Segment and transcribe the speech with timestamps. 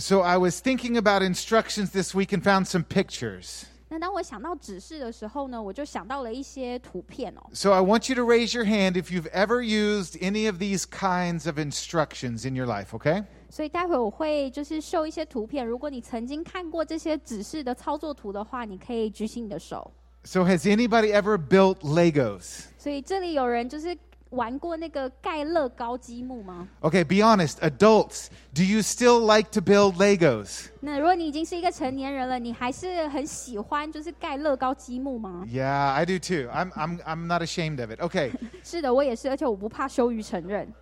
[0.00, 3.63] So I was thinking about instructions this week and found some pictures.
[3.89, 7.41] 那当我想到指示的时候呢，我就想到了一些图片哦。
[7.53, 10.85] So I want you to raise your hand if you've ever used any of these
[10.85, 13.25] kinds of instructions in your life, okay?
[13.49, 19.91] 所以待会我会就是秀一些图片，如果你曾经看过这些指示的操作图的话，你可以举起你的手。
[20.23, 22.67] So has anybody ever built Legos?
[22.77, 23.97] 所以这里有人就是
[24.30, 26.68] 玩过那个盖乐高积木吗？
[26.80, 27.58] Okay, be honest.
[27.60, 30.66] Adults, do you still like to build Legos?
[30.80, 35.44] 那如果你已经是一个成年人了，你还是很喜欢就是盖乐高积木吗？
[35.46, 36.50] Yeah, I do too.
[36.50, 38.00] I'm, I'm, I'm not ashamed of it.
[38.00, 38.32] Okay,
[38.64, 40.72] 是的，我也是，而且我不怕羞于承认。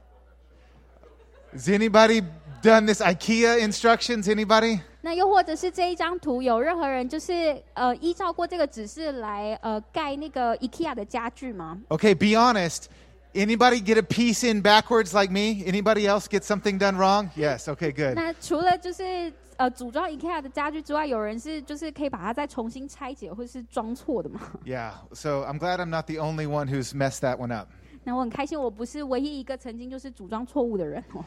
[1.54, 2.24] has anybody
[2.62, 4.24] done this IKEA instructions?
[4.24, 4.80] Anybody?
[5.02, 11.78] 那又或者是这一张图，有任何人就是呃依照过这个指示来呃盖那个 IKEA 的家具吗？
[11.90, 12.86] Okay, be honest.
[13.34, 15.64] Anybody get a piece in backwards like me?
[15.66, 17.30] Anybody else get something done wrong?
[17.34, 17.68] Yes.
[17.68, 18.14] Okay, good.
[18.14, 24.40] 那除了就是呃组装 IKEA 的家具之外，有人是就是可以把它再重新拆解或是装错的吗？
[24.64, 24.92] Yeah.
[25.12, 27.68] So I'm glad I'm not the only one who's messed that one up.
[28.04, 31.24] 那我很开心，我不是唯一一个曾经就是组装错误的人哦。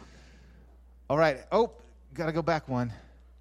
[1.08, 1.40] All right.
[1.50, 1.72] Oh,
[2.16, 2.92] got to go back one.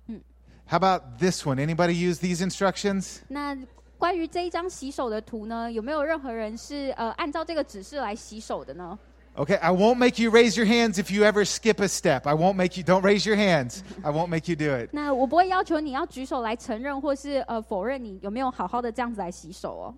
[0.09, 0.19] Hmm.
[0.67, 1.59] How about this one?
[1.59, 3.19] Anybody use these instructions?
[3.29, 3.57] 那
[4.02, 8.98] 关于这一张洗手的图呢，有没有任何人是呃按照这个指示来洗手的呢
[9.36, 12.22] ？Okay, I won't make you raise your hands if you ever skip a step.
[12.28, 13.82] I won't make you, don't raise your hands.
[14.02, 14.90] I won't make you do it.
[14.92, 19.96] 那我不会要求你要举手来承认或是呃否认你有没有好好的这样子来洗手哦。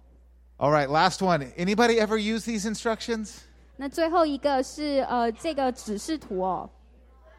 [0.58, 1.48] All right, last one.
[1.56, 3.38] Anybody ever use these instructions?
[3.78, 6.70] 那最后一个是呃这个指示图哦。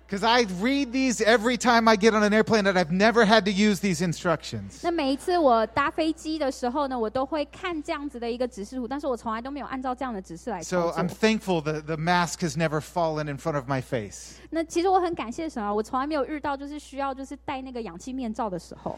[0.07, 3.45] Because I read these every time I get on an airplane, and I've never had
[3.45, 4.79] to use these instructions.
[4.81, 11.15] 那每一次我搭飞机的时候呢，我都会看这样子的一个指示图，但是我从来都没有按照这样的指示来 So 操 I'm 作。
[11.15, 14.37] thankful that the mask has never fallen in front of my face.
[14.49, 18.97] 那其实我很感谢神啊，我从来没有遇到就是需要就是戴那个氧气面罩的时候。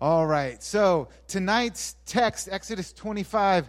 [0.00, 3.66] All right, so tonight's text, Exodus 25,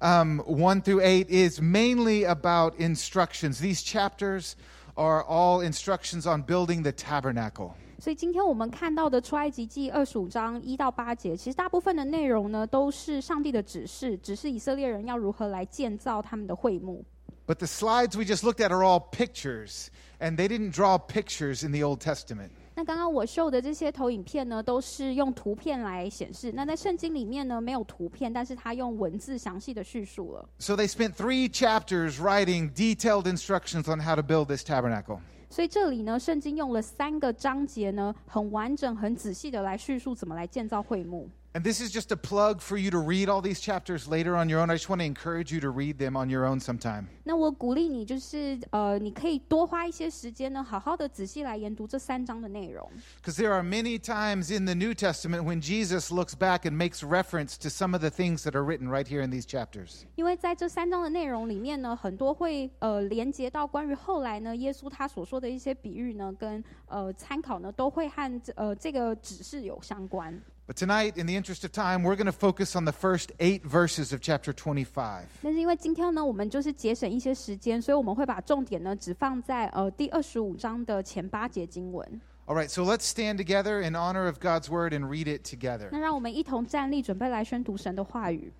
[0.00, 3.60] um, 1 through 8, is mainly about instructions.
[3.60, 4.56] These chapters
[4.94, 7.72] are all instructions on building the tabernacle.
[7.98, 17.04] 所以今天我们看到的出埃及记二十五章一到八节，其实大部分的内容呢都是上帝的指示，指示以色列人要如何来建造他们的会幕。
[17.46, 19.86] But the slides we just looked at are all pictures,
[20.18, 22.50] and they didn't draw pictures in the Old Testament.
[22.81, 26.51] 那刚刚我秀的这些投影片呢，都是用图片来显示。
[26.53, 30.49] 那在圣经里面呢，没有图片，但是他用文字详细的叙述了。
[30.57, 35.19] So they spent three chapters writing detailed instructions on how to build this tabernacle.
[35.51, 41.29] 所以这里呢，圣经用了三个章节呢，很完整、很仔细的来叙述怎么来建造会幕。
[41.52, 44.60] And this is just a plug for you to read all these chapters later on your
[44.60, 44.68] own.
[44.68, 47.06] I just want to encourage you to read them on your own sometime.
[47.24, 52.86] 那我鼓励你，就是呃，你可以多花一些时间呢，好好的仔细来研读这三章的内容。
[53.22, 57.02] Because there are many times in the New Testament when Jesus looks back and makes
[57.02, 60.02] reference to some of the things that are written right here in these chapters.
[60.16, 70.38] 因为在这三章的内容里面呢，很多会呃连接到关于后来呢，耶稣他所说的一些比喻呢，跟呃参考呢，都会和这呃这个指示有相关。
[70.70, 73.62] But tonight, in the interest of time, we're going to focus on the first eight
[73.62, 75.26] verses of chapter 25.
[75.42, 82.20] 但是因为今天呢，我们就是节省一些时间，所以我们会把重点呢只放在呃第二十五章的前八节经文。
[82.46, 85.88] All right, so let's stand together in honor of God's word and read it together.
[85.92, 88.52] 那让我们一同站立，准备来宣读神的话语。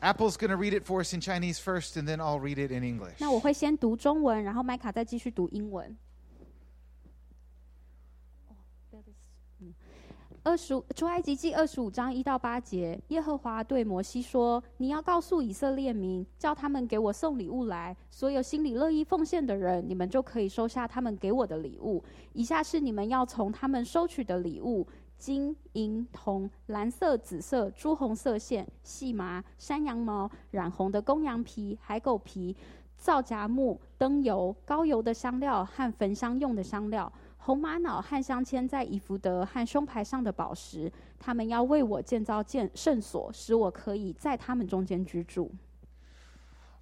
[0.00, 2.72] Apple's going to read it for us in Chinese first, and then I'll read it
[2.72, 3.14] in English.
[3.18, 5.96] 那我会先读中文，然后麦卡再继续读英文。
[10.47, 17.93] 二十五出埃及记二十五章一到八节，耶和华对摩西说：“你要告诉以色列民，叫他们给我送礼物来。
[18.09, 22.01] 所有心里乐意奉献的人，你们就可以收下他们给我的礼物。
[22.31, 24.87] 以下是你们要从他们收取的礼物：
[25.17, 32.55] 金、银、铜、蓝色、紫色、朱红色线、细麻、山羊毛、染红的公羊皮、海狗皮、
[32.95, 37.11] 皂荚木、灯油、高油的香料和焚香用的香料。”
[37.46, 45.50] 红玛瑙和镶嵌在以弗德和胸牌上的宝石，他们要为我建造建圣所，使我可以在他们中间居住。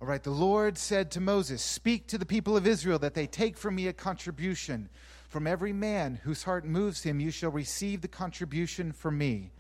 [0.01, 3.27] All right, the Lord said to Moses, Speak to the people of Israel that they
[3.27, 4.89] take from me a contribution.
[5.29, 9.51] From every man whose heart moves him, you shall receive the contribution from me.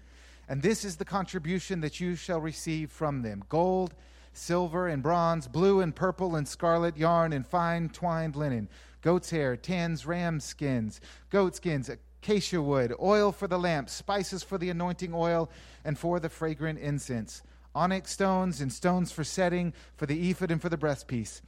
[0.48, 3.94] And this is the contribution that you shall receive from them gold,
[4.32, 8.69] silver, and bronze, blue and purple and scarlet yarn, and fine twined linen,
[9.04, 11.00] goat's hair, tans, ram skins,
[11.31, 15.48] goat skins, acacia wood, oil for the lamp, spices for the anointing oil,
[15.84, 17.42] and for the fragrant incense
[17.72, 21.40] onyx stones and stones for setting, for the ephod and for the breastpiece.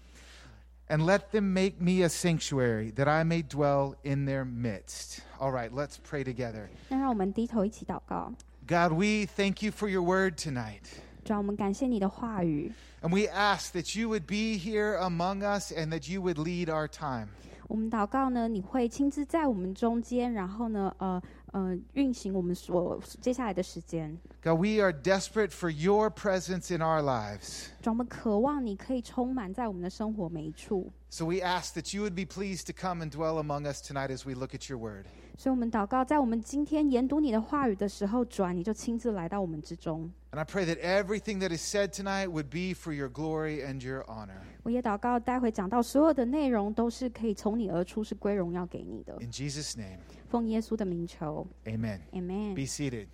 [0.89, 5.21] and let them make me a sanctuary that I may dwell in their midst.
[5.41, 6.69] All right, let's pray together.
[6.89, 8.33] 那让我们低头一起祷告。
[8.67, 10.83] God, we thank you for your word tonight.
[11.25, 16.37] 主啊，我们感谢你的话语， And we ask that you would be here among us and that you would
[16.37, 17.29] lead our time.
[17.69, 21.23] 我们祷告呢，你会亲自在我们中间，然后呢，呃
[21.53, 24.17] 呃，运行我们所接下来的时间。
[24.43, 27.67] God, we are desperate for your presence in our lives.
[27.81, 30.91] 主啊，我们渴望你可以充满在我们的生活每一处。
[31.09, 34.09] So we ask that you would be pleased to come and dwell among us tonight
[34.09, 35.05] as we look at your word.
[35.37, 40.11] 所以，我们祷告，在我们今天研读你的话语的时候，主啊，你就亲自来到我们之中。
[40.31, 43.83] And I pray that everything that is said tonight would be for your glory and
[43.83, 44.41] your honor.
[44.63, 49.15] 我也祷告，待会讲到所有的内容都是可以从你而出，是归荣耀给你的。
[49.21, 49.99] In Jesus' name,
[50.29, 52.01] 奉耶稣的名求 amen.
[52.13, 52.55] ，Amen。
[52.55, 53.09] Be seated.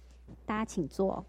[0.45, 1.25] 大家请坐。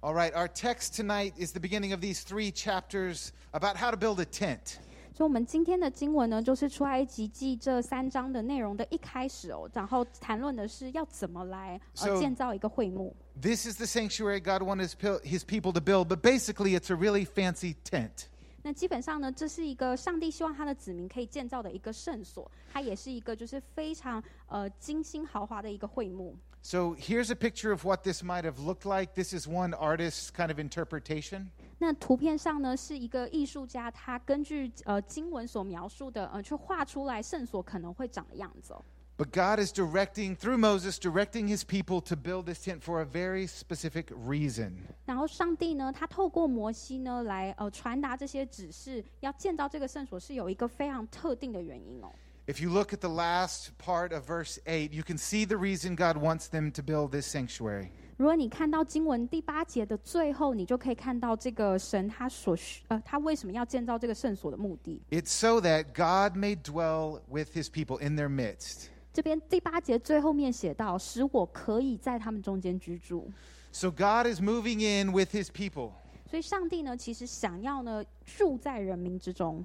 [0.00, 3.96] All right, our text tonight is the beginning of these three chapters about how to
[3.96, 4.78] build a tent.
[5.13, 13.15] 所以，我们今天的经文呢，就是出埃及记这三章的内容的一开始哦，然后谈论的是要怎么来呃建造一个会幕。
[13.39, 17.25] This is the sanctuary God wanted his, his people to build, but basically it's a really
[17.25, 18.27] fancy tent.
[18.63, 26.35] 那基本上呢，这是一个上帝希望他的子民可以建造的一个圣所，它也是一个就是非常呃精心豪华的一个会幕。
[26.63, 29.15] So here's a picture of what this might have looked like.
[29.15, 31.47] This is one artist's kind of interpretation.
[31.79, 38.85] 那图片上呢，是一个艺术家他根据呃经文所描述的呃去画出来圣所可能会长的样子哦。
[39.20, 43.46] But God is directing, through Moses, directing his people to build this tent for a very
[43.46, 44.72] specific reason.
[45.06, 52.12] 然后上帝呢，他透过摩西呢来呃传达这些指示，要建造这个圣所是有一个非常特定的原因哦。
[52.46, 55.96] If you look at the last part of verse 8, you can see the reason
[55.96, 57.88] God wants them to build this sanctuary.
[58.18, 65.00] 如果你看到经文第八节的最后，你就可以看到这个神他所需呃他为什么要建造这个圣所的目的。
[65.10, 68.90] It's so that God may dwell with his people in their midst.
[69.12, 73.30] 这边第八节最后面写到，使我可以在他们中间居住。
[73.72, 75.92] So God is moving in with his people,
[76.30, 79.64] 所以上帝呢，其实想要呢住在人民之中。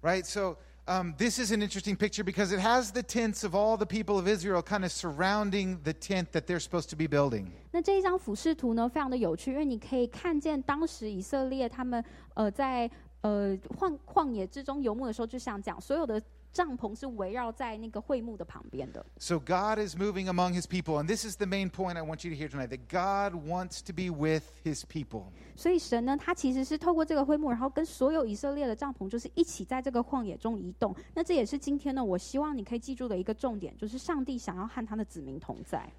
[0.00, 0.24] right?
[0.24, 0.56] So
[0.86, 4.16] um, this is an interesting picture because it has the tents of all the people
[4.16, 7.46] of Israel kind of surrounding the tent that they're supposed to be building.
[7.70, 12.90] 那这一张俯视图呢，非常的有趣，因为你可以看见当时以色列他们呃在
[13.20, 16.20] 呃旷旷野之中游牧的时候，就像讲所有的
[16.56, 19.04] 帐篷是围绕在那个会幕的旁边的。
[19.18, 22.28] So God is moving among his people, and this is the main point I want
[22.28, 25.24] you to hear tonight that God wants to be with his people.
[25.56, 30.94] 所以神呢，他其实是透过这个会幕，然后跟所有以色列的帐篷，就是一起在这个旷野中移动。
[31.14, 35.90] 那这也是今天呢，我希望你可以记住的一个重点，就是上帝想要和他的子民同在。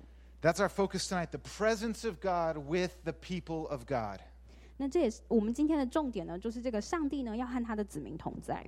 [0.44, 4.20] That's our focus tonight the presence of God with the people of God.
[4.78, 8.64] 那这也是我们今天的重点呢，就是这个上帝呢要和他的子民同在。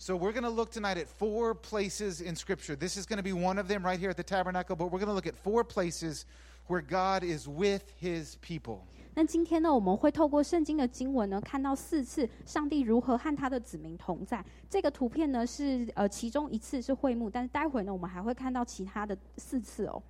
[0.00, 2.76] So we're going to look tonight at four places in Scripture.
[2.76, 4.98] This is going to be one of them right here at the tabernacle, but we're
[4.98, 6.26] going to look at four places
[6.66, 8.80] where God is with his people.
[9.14, 14.44] 那今天呢，我们会透过圣经的经文呢，看到四次上帝如何和他的子民同在。
[14.68, 20.02] 这个图片呢是呃其中一次是会幕，但是待会呢我们还会看到其他的四次哦。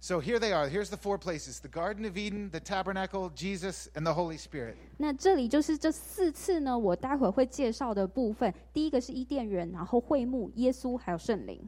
[0.00, 0.68] So here they are.
[0.68, 4.76] Here's the four places the Garden of Eden, the tabernacle, Jesus, and the Holy Spirit.
[4.98, 8.52] 那这里就是这四次呢，我待会会介绍的部分。
[8.72, 11.60] 第一个是伊甸园，然后会幕、耶稣还有圣灵。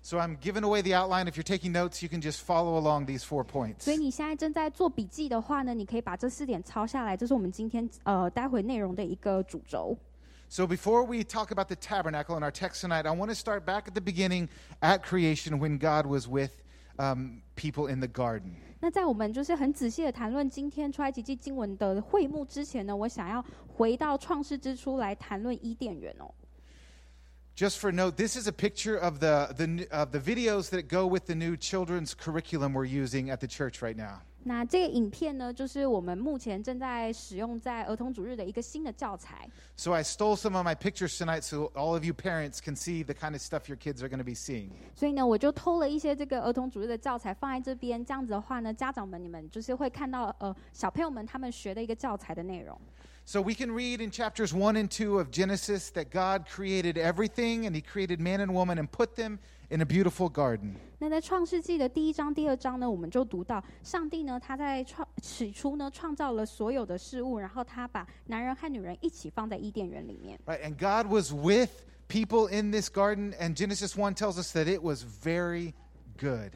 [0.00, 1.26] So I'm giving away the outline.
[1.26, 3.84] If you're taking notes, you can just follow along these four points.
[3.84, 9.96] 所以你现在正在做笔记的话呢，你可以把这四点抄下来，这是我们今天呃待会内容的一个主轴。
[10.48, 13.64] So before we talk about the tabernacle in our text tonight, I want to start
[13.66, 14.48] back at the beginning
[14.80, 16.50] at creation when God was with
[16.98, 18.52] um, people in the garden.
[18.80, 26.32] 那在我们就是很仔细的谈论今天出埃及记经文的会幕之前呢，我想要回到创世之初来谈论伊甸园哦。
[27.56, 30.88] Just for note, this is a picture of the, the, n- of the videos that
[30.88, 34.22] go with the new children's curriculum we're using at the church right now.
[34.46, 39.48] 那这个影片呢，就是我们目前正在使用在儿童主日的一个新的教材。
[39.74, 43.02] So I stole some of my pictures tonight so all of you parents can see
[43.02, 44.68] the kind of stuff your kids are going to be seeing.
[44.94, 52.78] 所以呢，我就偷了一些这个儿童主日的教材放在这边，这样子的话呢，家长们你们就是会看到呃小朋友们他们学的一个教材的内容。
[53.24, 57.64] So we can read in chapters 1 and 2 of Genesis that God created everything
[57.66, 59.38] and he created man and woman and put them
[59.70, 60.74] in a beautiful garden.
[60.98, 70.38] 那在创世纪的第一章、第二章呢，我们就读到上帝呢，他在创起初呢创造了所有的事物，然后他把男人和女人一起放在伊甸园里面。
[70.46, 70.62] Right?
[70.62, 71.70] And God was with
[72.08, 75.74] people in this garden and Genesis 1 tells us that it was very
[76.18, 76.52] good.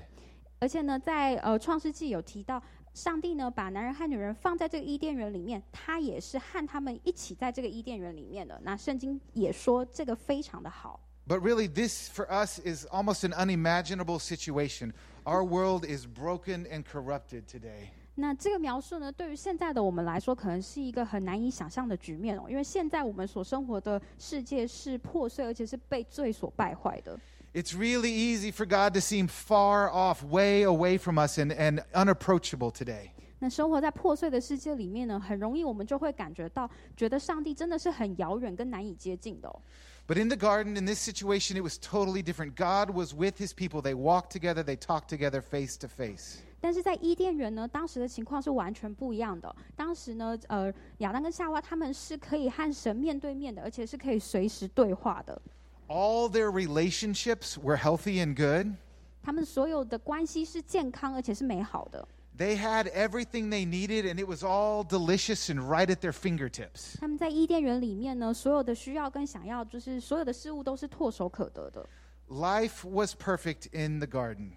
[0.60, 2.62] 而且呢，在呃创世纪有提到，
[2.94, 8.58] 上帝呢把男人和女人放在这个伊甸园里面，他也是和他们一起在这个伊甸园里面的。
[8.64, 10.98] 那圣经也说这个非常的好。
[11.26, 14.92] But really, this for us is almost an unimaginable situation.
[15.24, 17.90] Our world is broken and corrupted today.
[18.14, 27.16] 那这个描述呢，对于现在的我们来说，可能是一个很难以想象的局面哦，因为现在我们所生活的世界是破碎，而且是被罪所败坏的。
[27.54, 31.82] It's really easy for God to seem far off, way away from us, and, and
[31.92, 33.10] unapproachable today.
[33.38, 39.62] 那生活在破碎的世界里面呢，很容易我们就会感觉到，觉得上帝真的是很遥远跟难以接近的、哦。
[40.06, 42.54] But in the garden, in this situation, it was totally different.
[42.56, 43.82] God was with his people.
[43.82, 46.38] They walked together, they talked together face to face.
[46.60, 49.54] 但是在伊甸园呢，当时的情况是完全不一样的。
[49.76, 55.40] 当时呢，呃，亚当跟夏娃他们是可以和神面对面的，而且是可以随时对话的。
[55.86, 58.74] All their relationships were healthy and good.
[59.22, 62.08] 他们所有的关系是健康而且是美好的。
[62.36, 66.96] They had everything they needed, and it was all delicious and right at their fingertips.
[67.00, 71.84] 他们在伊甸园里面呢，所有的需要跟想要，就是所有的事物都是唾手可得的。
[72.28, 74.52] Life was perfect in the garden.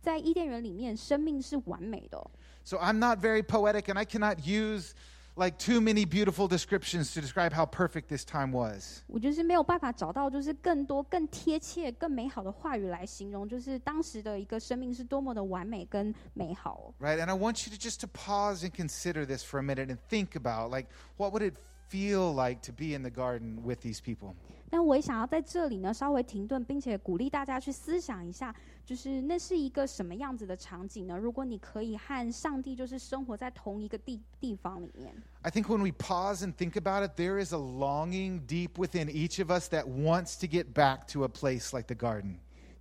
[0.00, 2.30] 在伊甸园里面，生命是完美的哦、
[2.62, 4.92] So I'm not very poetic, and I cannot use
[5.38, 9.02] like too many beautiful descriptions to describe how perfect this time was.
[9.08, 17.20] 我就是没有办法找到就是更多、更贴切、更美好的话语来形容，就是当时的一个生命是多么的完美跟美好哦、 Right?
[17.20, 19.98] And I want you to just to pause and consider this for a minute and
[20.08, 21.54] think about like what would it
[21.88, 24.34] feel like to be in the garden with these people?
[24.70, 28.52] 但我也想要在这里呢稍微停顿，并且鼓励大家去思想一下，
[28.88, 31.16] 就是那是一个什么样子的场景呢？
[31.16, 39.08] 如果你可以和上帝就是生活在同一个地地方里面， I think when we pause and think about it, there is a longing deep within
[39.08, 42.36] each of us that wants to get back to a place like the garden.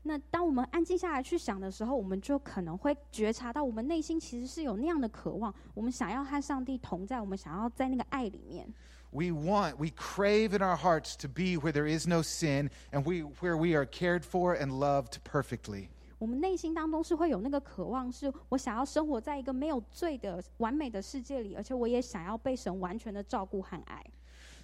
[0.06, 8.68] 那当我们安静下来去想的时候，我们就可能会觉察到，我们内心其实是有那样的渴望，我们想要和上帝同在，我们想要在那个爱里面。
[9.12, 13.06] We want, we crave in our hearts to be where there is no sin and
[13.06, 15.90] we, where we are cared for and loved perfectly.
[16.18, 24.04] 我们内心当中是会有那个渴望，是我想要生活在一个没有罪的完美的世界里，而且我也想要被神完全的照顾和爱。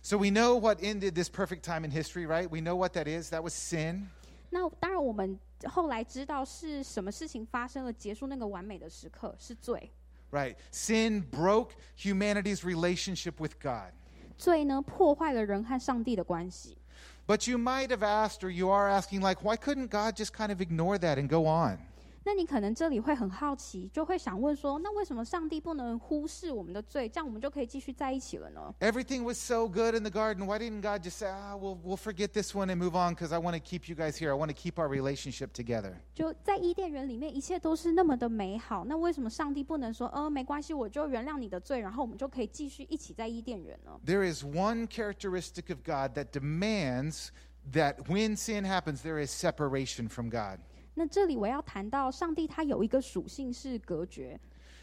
[0.02, 2.48] So we know what ended this perfect time in history, right?
[2.48, 3.30] We know what that is.
[3.32, 4.08] That was sin.
[4.50, 9.92] 那当然，我们后来知道是什么事情发生了，结束那个完美的时刻是罪。
[10.32, 10.56] Right.
[10.72, 13.92] Sin broke humanity's relationship with God.
[14.38, 16.78] 罪呢，破坏了人和上帝的关系。
[17.27, 20.53] But you might have asked, or you are asking, like, why couldn't God just kind
[20.53, 21.79] of ignore that and go on?
[22.26, 28.76] 那你可能这里会很好奇，就会想问说，那为什么上帝不能忽视我们的罪，这样我们就可以继续在一起了呢？
[28.82, 30.46] Everything was so good in the garden.
[30.46, 33.34] Why didn't God just say, ah, we'll, we'll forget this one and move on because
[33.34, 34.32] I want to keep you guys here.
[34.32, 35.94] I want to keep our relationship together.
[36.14, 44.00] 就在伊甸园里面，一切都是那么的美好，那为什么上帝不能说，呃，没关系，我就原谅你的罪，然后我们就可以继续一起在伊甸园呢？
[44.06, 47.30] There is one characteristic of God that demands
[47.72, 50.60] that when sin happens, there is separation from God.
[50.95, 54.39] 那这里我要谈到，上帝他有一个属性是隔绝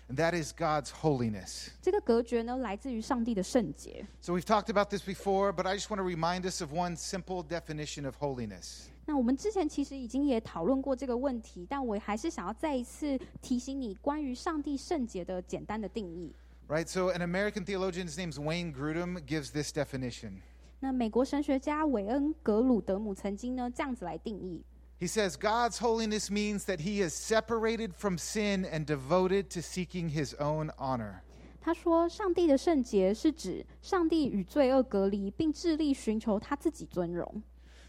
[0.10, 1.70] ，And that is God's holiness.
[1.82, 4.06] 这个隔绝呢，来自于上帝的圣洁。
[4.20, 7.44] So we've talked about this before, but I just want to remind us of one simple
[7.44, 8.88] definition of holiness.
[9.06, 16.34] 那我们之前其实已经也讨论过这个问题，但我还是想要再一次提醒你关于上帝圣洁的简单的定义。
[16.68, 16.88] Right?
[16.88, 20.41] So an American theologian, his name's Wayne Grudem, gives this definition.
[20.80, 24.63] 那美国神学家韦恩·格鲁德姆曾经呢这样子来定义，
[25.00, 30.35] He says God's holiness means that he is separated from sin and devoted to seeking his
[30.38, 31.23] own honor.
[31.61, 37.43] 他说：“上帝的圣洁是指上帝与罪恶隔离，并致力寻求他自己尊荣。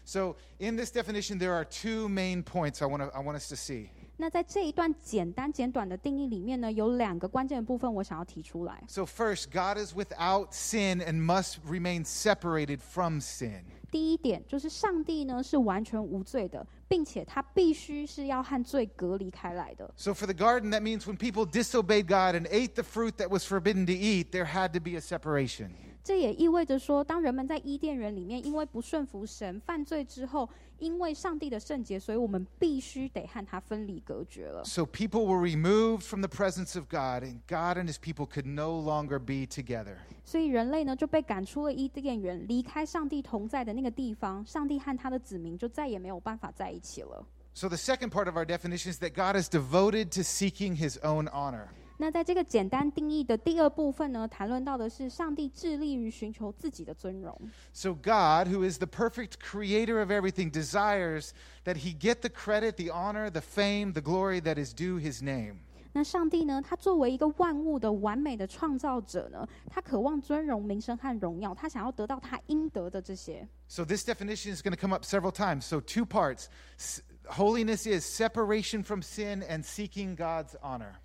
[0.04, 3.48] So in this definition, there are two main points I want, to, I want us
[3.50, 3.90] to see.
[4.16, 8.82] 那在这一段简单简短的定义里面呢，有两个关键的部分我想要提出来。
[8.88, 13.62] So, first, God is without sin and must remain separated from sin.
[13.92, 19.90] 第一点就是上帝呢是完全无罪的，并且他必须是要和罪隔离开来的。
[19.96, 23.30] So, for the garden, that means when people disobeyed God and ate the fruit that
[23.30, 25.70] was forbidden to eat, there had to be a separation.
[26.02, 30.48] 这也意味着说，当人们在伊甸园里面因为不顺服神犯罪之后，
[30.78, 34.64] 因为上帝的圣洁，所以我们必须得和他分离隔绝了。
[34.64, 38.46] So, people were removed from the presence of God, and God and his people could
[38.46, 39.96] no longer be together.
[40.24, 47.26] 所以人类呢就被赶出了伊甸园，离开上帝同在的那个地方，上帝和他的子民就再也没有办法在一起了。
[47.54, 50.96] So, the second part of our definition is that God is devoted to seeking his
[51.02, 51.68] own honor.
[52.02, 57.36] 那在这个简单定义的第二部分呢，谈论到的是上帝致力于寻求自己的尊荣。
[57.72, 61.30] So, God, who is the perfect creator of everything, desires
[61.64, 65.22] that he get the credit, the honor, the fame, the glory that is due his
[65.22, 65.56] name.
[65.92, 73.48] 那上帝呢，他作为一个万物的完美的创造者呢，他渴望尊荣、名声和荣耀，他想要得到他应得的这些。
[73.66, 75.62] So this definition is going to come up several times.
[75.62, 76.46] So two parts.
[76.78, 81.00] S- holiness is separation from sin and seeking God's honor.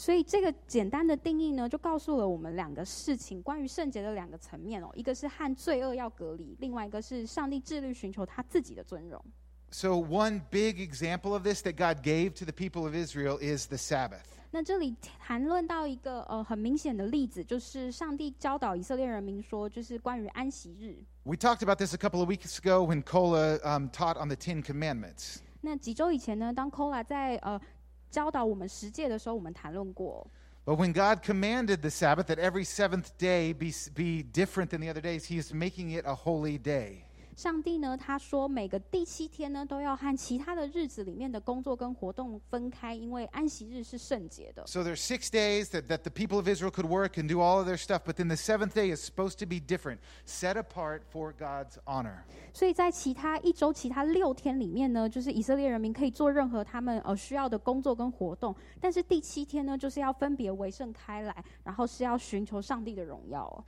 [0.00, 9.22] 所以这个简单的定义呢，就告诉了我们两个事情，关于圣洁的两个层面哦，一个是和罪恶要隔离，另外一个是上帝致力寻求他自己的尊荣。
[9.70, 13.76] So one big example of this that God gave to the people of Israel is the
[13.76, 14.24] Sabbath.
[14.50, 20.96] 那这里谈论到一个呃很明显的例子，就是上帝教导以色列人民说，就是关于安息日。
[21.24, 24.62] We talked about this a couple of weeks ago when Kola um, taught on the Ten
[24.62, 25.40] Commandments.
[25.60, 27.60] 那几周以前呢，当 Kola 在呃
[28.09, 30.25] 教导我们十诫的时候，我们谈论过。
[30.65, 34.89] But when God commanded the Sabbath that every seventh day be, be different than the
[34.89, 37.03] other days, He is making it a holy day.
[37.40, 44.62] 上帝呢，他说每个第七天呢，都要和其他的日子里面的工作跟活动分开，因为安息日是圣洁的。
[44.66, 47.66] So there's six days that, that the people of Israel could work and do all of
[47.66, 51.32] their stuff, but then the seventh day is supposed to be different, set apart for
[51.32, 52.24] God's honor.
[52.52, 63.64] 所以在其他一周、其他六天里面呢，就是以色列人民可以做任何他们呃需要的工作跟活动，但是第七天呢，就是要分别为圣开来，然后是要寻求上帝的荣耀哦。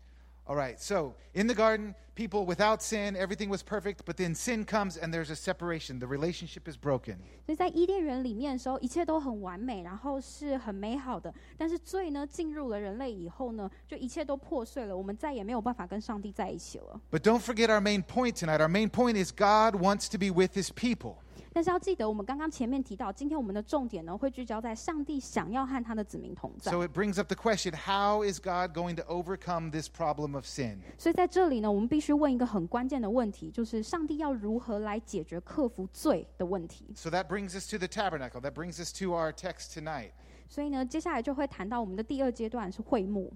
[0.51, 4.63] All right, so in the garden, people without sin, everything was perfect, but then sin
[4.63, 5.99] comes and there's a separation.
[5.99, 7.17] The relationship is broken.
[7.45, 11.33] 所以在伊甸园里面的时候，一切都很完美，然后是很美好的。
[11.57, 17.01] 但是罪呢进入了人类以后呢，就一切都破碎了，我们再也没有办法跟上帝在一起了。
[17.11, 18.61] But don't forget our main point tonight.
[18.61, 21.15] Our main point is God wants to be with his people.
[21.52, 26.72] 但是要记得，我们刚刚前面提到，今天我们的重点呢会聚焦在上帝想要和他的子民同在。
[26.72, 30.78] So it brings up the question how is God going to overcome this problem of sin?
[30.96, 36.86] 所以在这里呢，我们必须问一个很关键的问题，就是上帝要如何来解决克服罪的问题。
[36.96, 38.40] So that brings us to the tabernacle.
[38.40, 40.12] That brings us to our text tonight.
[40.48, 43.32] 所以呢，接下来就会谈到我们的第二阶段是会幕。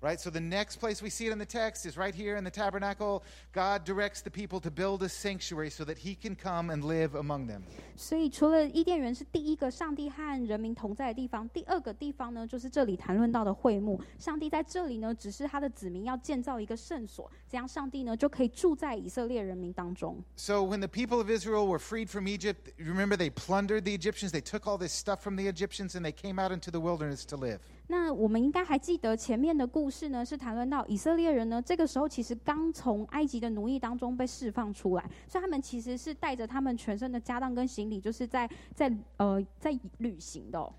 [0.00, 0.20] Right?
[0.20, 2.50] So the next place we see it in the text is right here in the
[2.50, 3.22] tabernacle.
[3.54, 7.14] God directs the people to build a sanctuary so that he can come and live
[7.14, 7.62] among them.
[7.96, 13.98] 所以除了伊甸园是第一个上帝和人民同在的地方，第二个地方呢，就是这里谈论到的会幕。
[14.18, 20.22] 上帝在这里呢，只是他的子民要建造一个圣所，这样上帝呢就可以住在以色列人民当中。
[20.36, 24.32] So when the people of Israel were freed from Egypt, remember they plundered the Egyptians,
[24.32, 27.24] they took all this stuff from the Egyptians and they came out into the wilderness
[27.28, 27.60] to live.
[27.91, 40.71] 那我们应该还记得前面的故事呢，是谈论到以色列人呢，这个时候其实刚从埃及的奴役当中被释放出来，所以他们其实是带着他们全身的家当跟行李，就是在在呃在旅行的、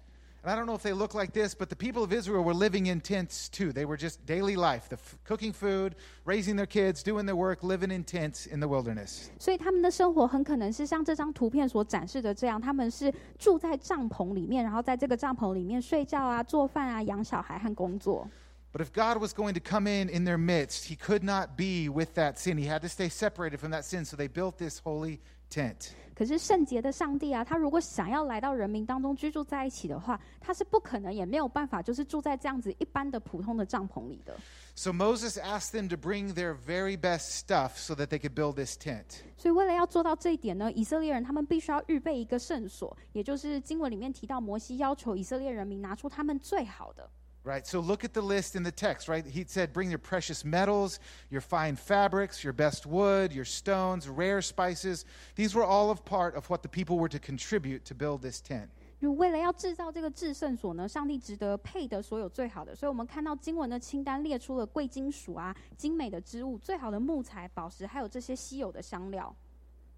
[0.43, 2.53] And I don't know if they look like this, but the people of Israel were
[2.53, 3.71] living in tents too.
[3.73, 7.63] They were just daily life, the f- cooking food, raising their kids, doing their work,
[7.63, 9.31] living in tents in the wilderness.
[9.39, 18.29] 所以他们的生活很可能是像这张图片所展示的这样，他们是住在帐篷里面，然后在这个帐篷里面睡觉啊、做饭啊、养小孩和工作。
[18.71, 21.89] But if God was going to come in in their midst, he could not be
[21.89, 22.57] with that sin.
[22.57, 24.05] He had to stay separated from that sin.
[24.05, 25.95] So they built this holy tent.
[26.20, 34.36] 可是圣洁的上帝啊，他如果想要来到人民当中居住在一起的话，他是不可能也没有办法，就是住在这样子一般的普通的帐篷里的。
[34.74, 38.76] So Moses asked them to bring their very best stuff so that they could build this
[38.76, 39.22] tent.
[39.38, 47.08] 所以为了要做到这一点呢，以色列人他们必须要预备一个圣所，也就是经文里面提到摩西要求以色列人民拿出他们最好的。
[47.47, 49.23] Right, so look at the list in the text, right?
[49.23, 54.41] He said, Bring your precious metals, your fine fabrics, your best wood, your stones, rare
[54.41, 55.05] spices.
[55.35, 58.41] These were all of part of what the people were to contribute to build this
[58.41, 58.69] tent.
[58.99, 69.35] 就为了要制造这个至圣所呢，上帝值得配得所有最好的，所以我们看到经文的清单列出了贵金属啊、精美的织物、最好的木材、宝石，还有这些稀有的香料。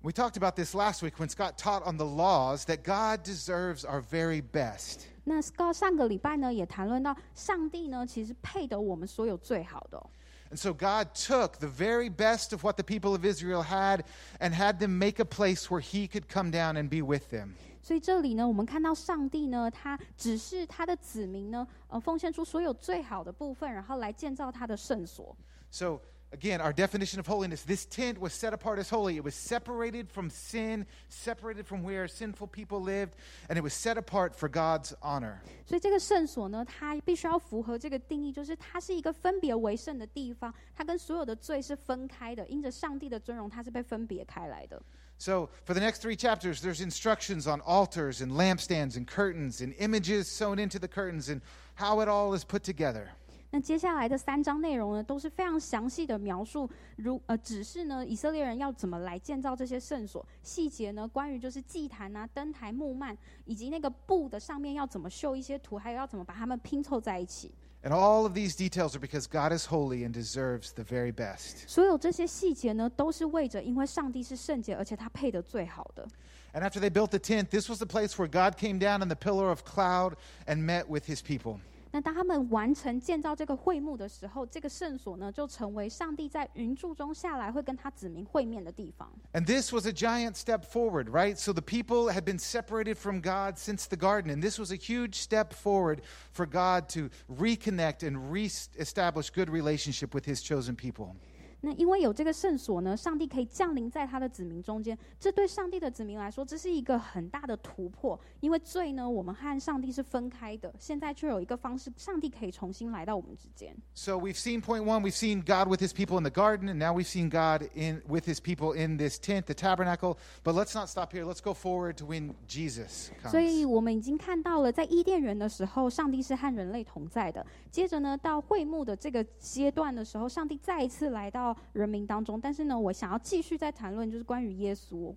[0.03, 3.83] We talked about this last week when Scott taught on the laws that God deserves
[3.83, 5.01] our very best.
[5.25, 10.09] 那到上个礼拜呢，也谈论到上帝呢，其实配得我们所有最好的哦、
[10.49, 14.05] And so God took the very best of what the people of Israel had
[14.39, 17.55] and had them make a place where He could come down and be with them.
[17.81, 25.35] 所以这里呢，我们看到上帝呢，他只是他的子民呢，呃，奉献出所有最好的部分，然后来建造他的圣所。
[25.69, 25.99] So,
[26.33, 29.15] again, our definition of holiness this tent was set apart as holy.
[29.15, 33.15] It was separated from sin, separated from where sinful people lived,
[33.49, 35.41] and it was set apart for God's honor.
[35.65, 44.81] 所以这个圣所呢，它必须要符合这个定义，就是它是一个分别为圣的地方，它跟所有的罪是分开的，因着上帝的尊荣，它是被分别开来的。
[45.19, 49.73] So, for the next three chapters, there's instructions on altars and lampstands and curtains and
[49.79, 51.41] images sewn into the curtains and
[51.73, 53.09] how it all is put together.
[53.51, 67.51] 那接下来的三章内容呢，都是非常详细的描述，如呃指示呢以色列人要怎么来建造这些圣所，细节呢关于就是祭坛啊、灯台、幕幔，以及那个布的上面要怎么绣一些图，还有要怎么把它们拼凑在一起。
[67.83, 71.67] And all of these details are because God is holy and deserves the very best.
[71.67, 76.05] 所有这些细节呢，都是为着因为上帝是圣洁，而且他配得最好的。
[76.53, 79.07] And after they built the tent, this was the place where God came down in
[79.07, 80.15] the pillar of cloud
[80.47, 81.59] and met with his people.
[81.91, 89.09] 那当他们完成建造这个会幕的时候，这个圣所呢，就成为上帝在云柱中下来会跟他子民会面的地方。
[89.33, 91.37] And this was a giant step forward, right?
[91.37, 94.29] So the people had been separated from God since the garden.
[94.29, 96.01] And this was a huge step forward
[96.33, 101.15] for God to reconnect and re-establish good relationship with his chosen people.
[101.64, 108.18] 那因为有这个圣所呢，上帝可以降临在他的子民中间，这对上帝的子民来说，这是一个很大的突破。
[108.40, 113.74] 因为罪呢，我们和上帝是分开的，现在却有一个方式，上帝可以重新来到我们之间。
[113.94, 116.92] So we've seen point one, we've seen God with his people in the garden, and now
[116.92, 120.16] we've seen God in with his people in this tent, the tabernacle.
[120.42, 121.24] But let's not stop here.
[121.24, 123.68] Let's go forward to when Jesus 所以 comes.
[123.68, 127.46] 我们已经看到了，在伊甸园的时候，上帝是和人类同在的。
[127.70, 132.39] 接着呢，到会幕的这个阶段的时候，上帝再一次来到人民当中。
[132.39, 135.13] 但是呢，我想要继续再谈论，就是关于耶稣。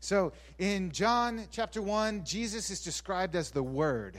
[0.00, 4.14] So in John chapter 1, Jesus is described as the Word.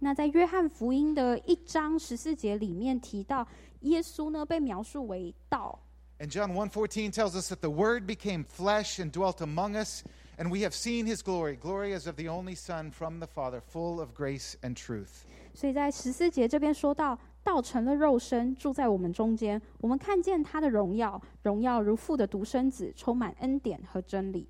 [0.00, 3.46] 那在约翰福音的一章十四节里面提到，
[3.80, 5.78] 耶稣呢被描述为道。
[6.18, 10.02] And John 1:14 tells us that the word became flesh and dwelt among us,
[10.36, 13.60] and we have seen his glory, glory as of the only son from the Father,
[13.60, 15.24] full of grace and truth.
[15.54, 24.46] 所以在十四节这边说到， 道成了肉身，住在我们中间，我们看见他的荣耀，荣耀如父的独生子，充满恩典和真理。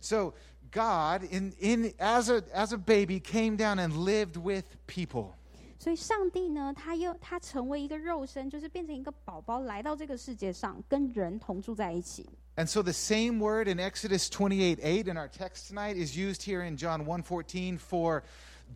[0.00, 0.32] So
[0.70, 5.32] God in, in as a as a baby came down and lived with people.
[5.80, 12.28] 所以上帝呢，他又他成为一个肉身，就是变成一个宝宝来到这个世界上，跟人同住在一起。
[12.56, 16.42] And so the same word in Exodus 28 8 in our text tonight is used
[16.42, 18.22] here in John 1:14 for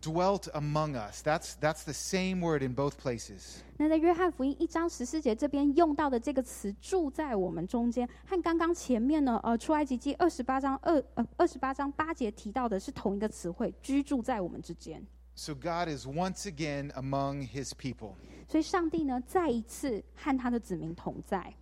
[0.01, 1.21] dwelt among us.
[1.21, 3.57] That's that's the same word in both places.
[3.77, 15.05] 那在约翰福音一章十四节这边用到的这个词“住在我们中间”，和刚刚前面呢，呃，出埃及记二十八章二呃二十八章八节提到的是同一个词汇，居住在我们之间。
[15.35, 18.13] So God is once again among his people.
[18.47, 21.53] 所以上帝呢，再一次和他的子民同在。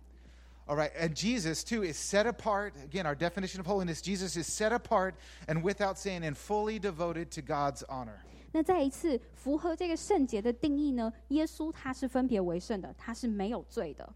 [0.68, 2.74] All right, and Jesus too is set apart.
[2.84, 5.14] Again, our definition of holiness Jesus is set apart
[5.48, 8.20] and without sin and fully devoted to God's honor.
[8.52, 14.08] 那再一次符合这个圣洁的定义呢，耶稣他是分别为圣的，他是没有罪的。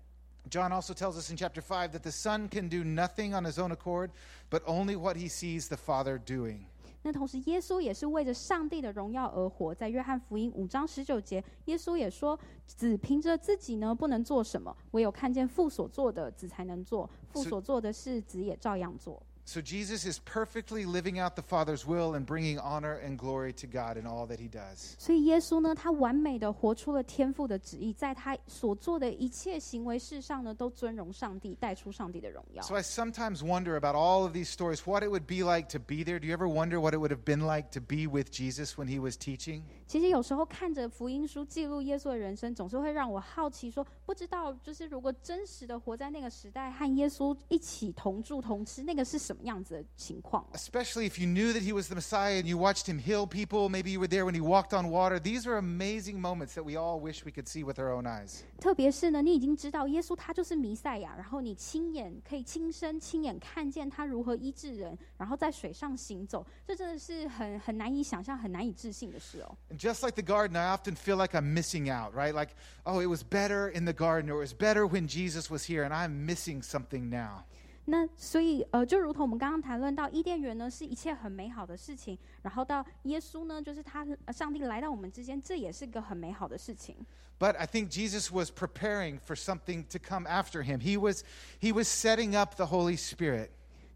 [0.48, 3.58] John also tells us in chapter 5 that the Son can do nothing on his
[3.58, 4.10] own accord,
[4.48, 6.66] but only what he sees the Father doing.
[7.03, 9.73] 那同时，耶稣也是为着上帝的荣耀而活。
[9.73, 17.09] 在约翰福音五章十九节，耶稣也说：“子凭着自己呢不能做什么，唯有看见父所做的，子才能做。
[17.29, 23.68] 父所做的事，子也照样做。” So Jesus is perfectly living out the Father's will and bringing honor and glory to
[23.68, 24.96] God in all that he does.
[24.98, 32.62] 所以耶稣呢，他完美的活出了天父的旨意，在他所做的一切行为事上呢，都尊荣上帝，带出上帝的荣耀。
[32.64, 35.78] So I sometimes wonder about all of these stories, what it would be like to
[35.78, 36.18] be there.
[36.18, 38.88] Do you ever wonder what it would have been like to be with Jesus when
[38.88, 39.62] he was teaching?
[39.86, 50.44] 其实有时候看着福音书记录耶稣的人生，总是会让我好奇说，不知道就是如果真实的活在那个时代，和耶稣一起同住同吃，那个是什 么样子的情况？
[50.52, 53.68] Especially if you knew that he was the Messiah and you watched him heal people.
[53.68, 55.20] Maybe you were there when he walked on water.
[55.20, 58.40] These are amazing moments that we all wish we could see with our own eyes.
[58.60, 69.56] 特别是呢，你已经知道耶稣他就是弥赛亚，然后你亲眼可以亲身亲眼看见他如何医治人，然后在水上行走，这真的是很很难以想象、很难以置信的事哦。
[69.70, 72.32] And just like the garden, I often feel like I'm missing out, right?
[72.32, 72.52] Like,
[72.84, 75.84] oh, it was better in the garden or it was better when Jesus was here,
[75.84, 77.44] and I'm missing something now.
[77.85, 86.95] 那所以呃，就如同我们刚刚谈论到伊甸园呢，是一切很美好的事情，然后到耶稣呢，就是他上帝来到我们之间，这也是个很美好的事情。
[87.39, 90.79] But I think Jesus was preparing for something to come after him.
[90.79, 91.23] He was,
[91.59, 93.49] he was setting up the Holy Spirit.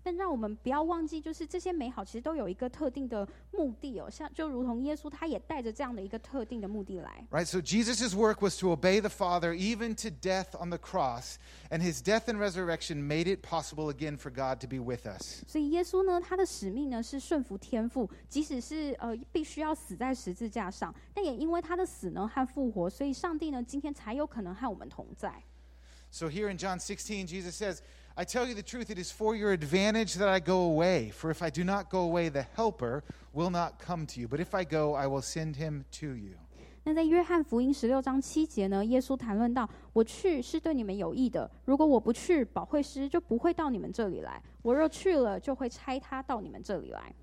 [0.04, 7.26] 但让我们不要忘记，就是这些美好其实都有一个特定的目的哦，像就如同耶稣，他也带着这样的一个特定的目的来。
[7.30, 7.44] Right?
[7.44, 11.34] So Jesus' work was to obey the Father even to death on the cross,
[11.70, 15.42] and his death and resurrection made it possible again for God to be with us.
[15.46, 25.30] 所以耶稣呢，他的使命呢是顺服天父，即使是呃必须要死在十字架上，但也因为他的死呢和复活，所以上帝呢今天才有可能和我们同在。
[26.10, 27.82] So here in John 16, Jesus says,
[28.16, 31.10] I tell you the truth, it is for your advantage that I go away.
[31.10, 34.28] For if I do not go away, the Helper will not come to you.
[34.28, 36.36] But if I go, I will send him to you.
[36.82, 47.14] 那在约翰福音十六章七节呢，耶稣谈论到：我去是对你们有益的，如果我不去，保惠师就不会到你们这里来；我若去了，就会差他到你们这里来。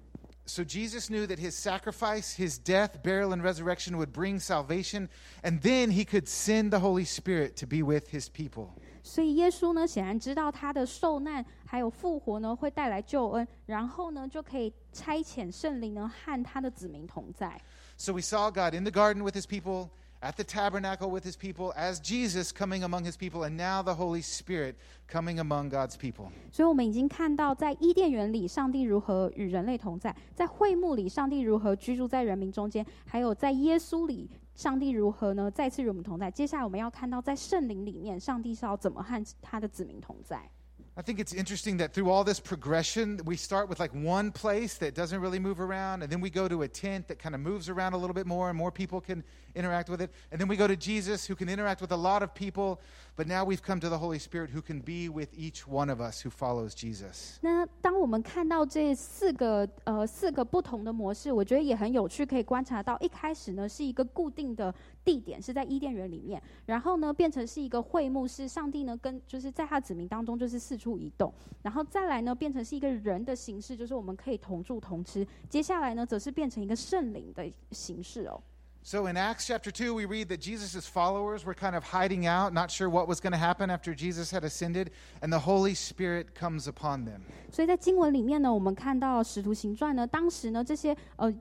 [0.45, 5.09] So Jesus knew that his sacrifice, his death, burial, and resurrection would bring salvation,
[5.43, 8.69] and then he could send the Holy Spirit to be with his people.
[9.02, 17.60] 所以耶稣呢，显然知道他的受难还有复活呢，会带来救恩，然后呢，就可以差遣圣灵呢和他的子民同在。
[17.96, 21.72] So we saw God in the garden with his people, at the tabernacle with his people,
[21.74, 24.76] as Jesus coming among his people, and now the Holy Spirit
[25.10, 26.30] coming among God's people.
[26.52, 36.30] 所以我们已经看到，在伊甸园里，上帝如何与人类同在；在会幕里，上帝如何居住在人民中间；还有在耶稣里，上帝如何呢再次与我们同在。
[36.30, 40.50] 接下来我们要看到，在圣灵里面，上帝是要怎么和他的子民同在。
[40.99, 44.95] I think it's interesting that through all this progression, we start with like one place that
[44.95, 47.69] doesn't really move around, and then we go to a tent that kind of moves
[47.69, 50.09] around a little bit more, and more people can interact with it.
[50.31, 52.79] And then we go to Jesus, who can interact with a lot of people.
[53.15, 56.01] But now we've come to the Holy Spirit, who can be with each one of
[56.01, 57.37] us who follows Jesus.
[57.41, 64.73] 那当我们看到这四个呃四个不同的模式，我觉得也很有趣，可以观察到一开始呢是一个固定的
[65.04, 78.40] 地点是在伊甸园里面，然后呢变成是一个会幕，是上帝呢跟就是在他子民当中就是四处移动，然后再来呢变成是一个人的形式，就是我们可以同住同吃，接下来呢则是变成一个圣灵的形式哦。
[78.84, 82.68] So in Acts chapter 2, we read that Jesus' followers were kind of hiding out, not
[82.68, 84.88] sure what was going to happen after Jesus had ascended,
[85.20, 87.20] and the Holy Spirit comes upon them.
[87.52, 91.32] 所以在经文里面呢，我们看到《使徒行传》呢，当时呢这些呃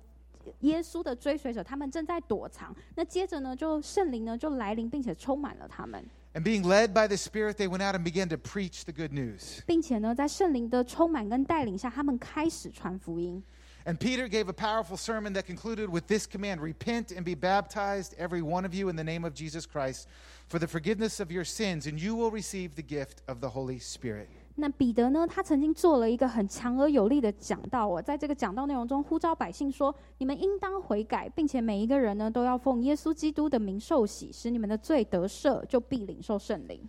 [0.60, 2.74] 耶稣的追随者，他们正在躲藏。
[2.94, 9.12] 那接着呢，就圣灵呢就来临，并且充满了他们， And being led by the Spirit, they went out and began to preach the good
[9.12, 9.60] news.
[9.66, 13.42] 并且呢，在圣灵的充满跟带领下，他们开始传福音。
[13.84, 18.14] And Peter gave a powerful sermon that concluded with this command Repent and be baptized,
[18.18, 20.08] every one of you, in the name of Jesus Christ,
[20.48, 23.78] for the forgiveness of your sins, and you will receive the gift of the Holy
[23.78, 24.28] Spirit.
[24.55, 36.87] 那彼得呢，他曾经做了一个很强而有力的讲道哦，在这个讲道内容中呼召百姓说：你们应当悔改，并且每一个人呢都要奉耶稣基督的名受洗，使你们的罪得赦，就必领受圣灵。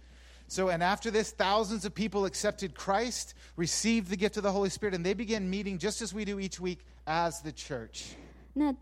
[0.48, 4.68] So, and after this, thousands of people accepted Christ, received the gift of the Holy
[4.68, 8.16] Spirit, and they began meeting just as we do each week as the church.
[8.52, 8.74] 那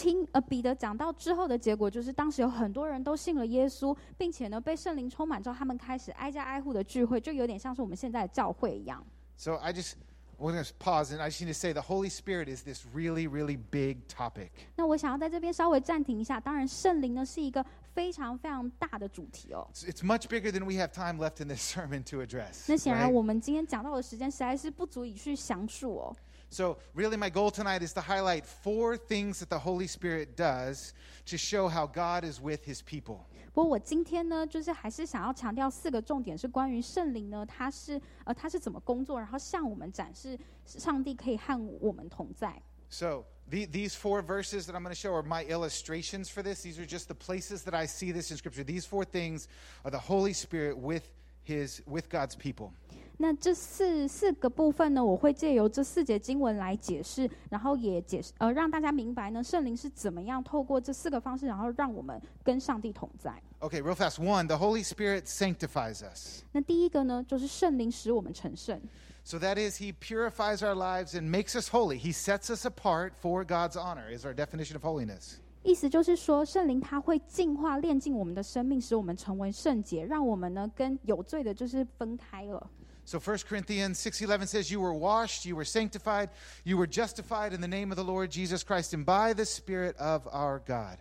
[0.00, 9.04] 听呃彼得讲到之后的结果，就是当时有很多人都信了耶稣，并且呢被圣灵充满之后，他们开始挨家挨户的聚会，就有点像是我们现在的教会一样。
[9.36, 9.96] So, I just,
[10.38, 12.86] we're going to pause, and I just need to say the Holy Spirit is this
[12.94, 14.48] really, really big topic.
[14.74, 19.68] 那我想要在这边稍微暂停一下，当然圣灵呢是一个非常非常大的主题哦。
[19.74, 22.64] It's, it's much bigger than we have time left in this sermon to address.
[22.68, 23.12] 那显然 right?
[23.12, 26.16] 我们今天讲到的时间实在是不足以去详述哦。
[26.49, 30.93] So, really, my goal tonight is to highlight four things that the Holy Spirit does
[31.25, 33.25] to show how God is with his people.
[33.53, 42.61] 不过我今天呢，就是还是想要强调四个重点，是关于圣灵呢，它是呃它是怎么工作，然后向我们展示上帝可以和我们同在。
[42.89, 46.61] So, the, these four verses that I'm going to show are my illustrations for this.
[46.61, 48.63] These are just the places that I see this in Scripture.
[48.63, 49.47] These four things
[49.83, 51.03] are the Holy Spirit with
[51.43, 52.73] his with God's people.
[53.22, 63.30] 那这四四个部分呢，我会借由这四节经文来解释，然后也解释呃让大家明白呢，圣灵是怎么样透过这四个方式，然后让我们跟上帝同在。
[63.60, 64.18] Okay, real fast.
[64.18, 66.40] One, the Holy Spirit sanctifies us.
[66.50, 68.80] 那第一个呢，就是圣灵使我们成圣。
[69.22, 71.98] So that is, he purifies our lives and makes us holy.
[71.98, 75.34] He sets us apart for God's honor, is our definition of holiness.
[75.62, 82.66] 意思就是说，圣灵它会净化、炼净我们的生命，使我们成为圣洁，让我们呢跟有罪的就是分开了。
[83.09, 86.29] So 1 Corinthians 6:11 says you were washed, you were sanctified,
[86.63, 89.95] you were justified in the name of the Lord Jesus Christ and by the spirit
[89.97, 90.97] of our God.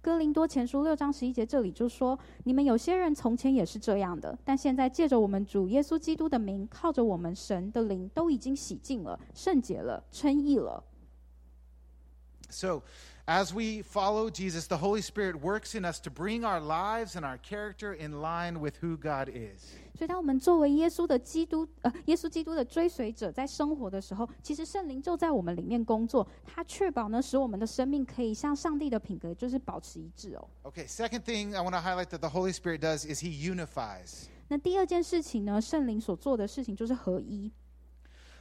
[0.00, 10.82] 哥林多前书六章十一节这里就说：你们有些人从前也是这样的，但现在借着我们主耶稣基督的名，靠着我们神的灵，都已经洗净了、圣洁了、称义了。
[12.50, 12.82] So,
[13.26, 17.24] as we follow Jesus, the Holy Spirit works in us to bring our lives and
[17.24, 19.74] our character in line with who God is.
[19.96, 30.48] 所以，当我们作为耶稣的基督呃耶稣基督的追随者，在生活的时候，其实圣灵就在我们里面工作，他确保呢，使我们的生命可以像上帝的品格，就是保持一致哦。
[30.64, 34.26] Okay, second thing I want to highlight that the Holy Spirit does is he unifies.
[34.48, 37.50] 那第二件事情呢，圣灵所做的事情就是合一。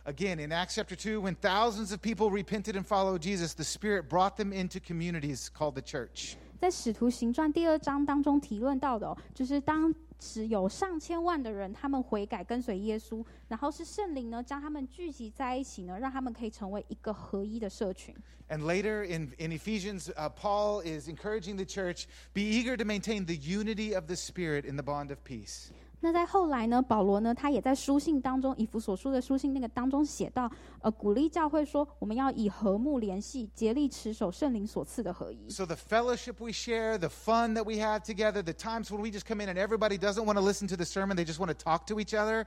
[0.07, 4.09] Again, in Acts chapter 2, when thousands of people repented and followed Jesus, the Spirit
[4.09, 6.35] brought them into communities called the church.
[6.59, 18.15] 在《使徒行传》第二章当中提论到的、哦，就是当时有上千万的人，他们悔改跟随耶稣，然后是圣灵呢将他们聚集在一起呢，让他们可以成为一个合一的社群。
[18.49, 23.25] And later in, in Ephesians, uh, Paul is encouraging the church be eager to maintain
[23.25, 25.71] the unity of the Spirit in the bond of peace.
[26.00, 30.50] 那在后来呢，保罗呢，他也在书信当中，以弗所书的书信那个当中写到，
[30.80, 35.50] 呃，鼓励教会说，我们要以和睦联系，竭力持守圣灵所赐的合一。
[35.50, 39.26] So the fellowship we share, the fun that we have together, the times when we just
[39.26, 41.54] come in and everybody doesn't want to listen to the sermon, they just want to
[41.54, 42.46] talk to each other,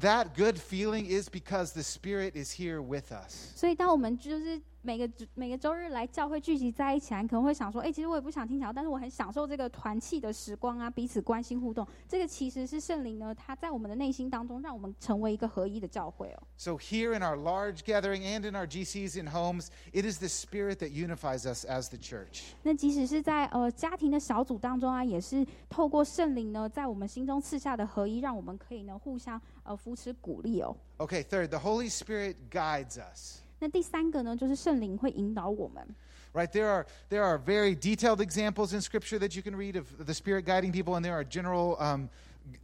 [0.00, 3.54] that good feeling is because the Spirit is here with us.
[3.56, 11.86] 所以，当我们就是每个每个周日来教会聚集在一起啊，你可能会想说，哎，其实我也不想听讲，但是我很享受这个团契的时光啊，彼此关心互动。
[12.08, 16.42] 这个其实是圣灵呢，他在我们的内心当中，让我们成为一个合一的教会哦。
[16.56, 20.79] So here in our large gathering and in our GCs in homes, it is the Spirit
[20.79, 22.41] that unifies us as the church.
[22.63, 30.75] 那即使是在呃家庭的小组当中啊，也是透过圣灵呢，在我们心中赐下的合一，让我们可以呢互相呃扶持鼓励哦。
[30.97, 33.39] Okay, third, the Holy Spirit guides us.
[33.59, 35.87] 那第三个呢，就是圣灵会引导我们。
[36.33, 39.85] Right, there are there are very detailed examples in Scripture that you can read of
[40.05, 42.09] the Spirit guiding people, and there are general um,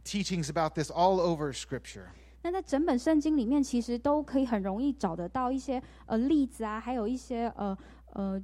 [0.04, 2.10] teachings about this all over Scripture.
[2.43, 7.77] 那在整本圣经里面，其实都可以很容易找得到一些呃例子啊，还有一些呃
[8.13, 8.41] 呃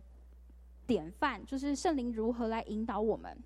[0.85, 3.37] 典范，就是圣灵如何来引导我们。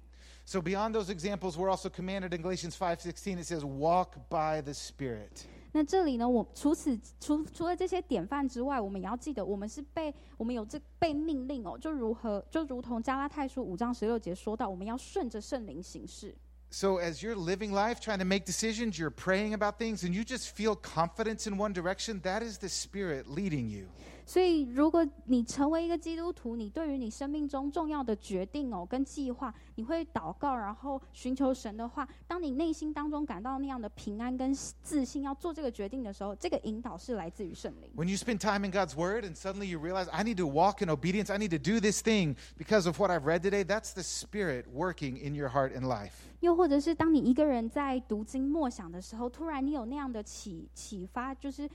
[0.45, 4.71] So beyond those examples, we're also commanded in Galatians 5:16 it says walk by the
[4.71, 5.45] Spirit.
[5.73, 16.33] 那这里呢，我除此除除了这些典范之外，我们也要记得，我们是被我们有这被命令哦，就如何就如同加拉太书五章十六节说到，我们要顺着圣灵行事。
[16.69, 20.56] So as you're living life trying to make decisions, you're praying about things and you just
[20.56, 23.88] feel confidence in one direction, that is the Spirit leading you.
[24.30, 32.06] 所以，如果你成为一个基督徒，你对于你生命中重要的决定哦跟计划，你会祷告，然后寻求神的话。
[32.28, 37.90] 当你内心当中感到那样的平安跟自信，要做这个决定的时候，这个引导是来自于圣灵。
[37.96, 40.90] When you spend time in God's Word and suddenly you realize, I need to walk in
[40.90, 44.04] obedience, I need to do this thing because of what I've read today, that's the
[44.04, 46.12] Spirit working in your heart and life.
[46.42, 51.68] 又或者是当你一个人在读经默想的时候，突然你有那样的启启发，就是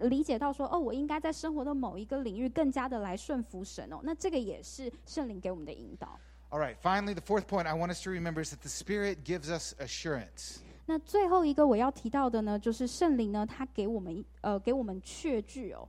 [0.00, 4.00] 理解到说，哦，我应该在生活的某一个领域更加的来顺服神哦。
[4.02, 6.18] 那这个也是圣灵给我们的引导。
[6.50, 9.50] All right, finally, the fourth point I want us to remember is that the Spirit gives
[9.50, 10.58] us assurance.
[10.86, 15.88] 那最后一个我要提到的呢，就是圣灵呢，他给我们呃给我们确据哦。